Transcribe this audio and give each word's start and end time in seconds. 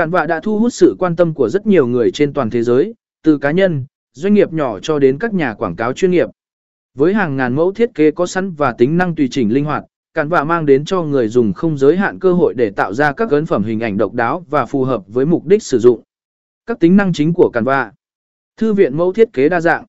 Cản 0.00 0.10
vạ 0.10 0.26
đã 0.26 0.40
thu 0.40 0.58
hút 0.58 0.72
sự 0.72 0.96
quan 0.98 1.16
tâm 1.16 1.34
của 1.34 1.48
rất 1.48 1.66
nhiều 1.66 1.86
người 1.86 2.10
trên 2.10 2.32
toàn 2.32 2.50
thế 2.50 2.62
giới, 2.62 2.94
từ 3.22 3.38
cá 3.38 3.50
nhân, 3.50 3.86
doanh 4.12 4.34
nghiệp 4.34 4.52
nhỏ 4.52 4.78
cho 4.80 4.98
đến 4.98 5.18
các 5.18 5.34
nhà 5.34 5.54
quảng 5.54 5.76
cáo 5.76 5.92
chuyên 5.92 6.10
nghiệp. 6.10 6.28
Với 6.94 7.14
hàng 7.14 7.36
ngàn 7.36 7.54
mẫu 7.54 7.72
thiết 7.72 7.94
kế 7.94 8.10
có 8.10 8.26
sẵn 8.26 8.52
và 8.52 8.72
tính 8.72 8.98
năng 8.98 9.14
tùy 9.14 9.28
chỉnh 9.30 9.52
linh 9.52 9.64
hoạt, 9.64 9.84
Cản 10.14 10.28
vạ 10.28 10.44
mang 10.44 10.66
đến 10.66 10.84
cho 10.84 11.02
người 11.02 11.28
dùng 11.28 11.52
không 11.52 11.78
giới 11.78 11.96
hạn 11.96 12.18
cơ 12.18 12.32
hội 12.32 12.54
để 12.54 12.70
tạo 12.70 12.92
ra 12.94 13.12
các 13.12 13.30
ấn 13.30 13.46
phẩm 13.46 13.64
hình 13.64 13.80
ảnh 13.80 13.96
độc 13.96 14.12
đáo 14.12 14.44
và 14.50 14.66
phù 14.66 14.84
hợp 14.84 15.02
với 15.06 15.26
mục 15.26 15.46
đích 15.46 15.62
sử 15.62 15.78
dụng. 15.78 16.02
Các 16.66 16.80
tính 16.80 16.96
năng 16.96 17.12
chính 17.12 17.32
của 17.32 17.50
Canva 17.52 17.92
Thư 18.56 18.74
viện 18.74 18.96
mẫu 18.96 19.12
thiết 19.12 19.32
kế 19.32 19.48
đa 19.48 19.60
dạng 19.60 19.84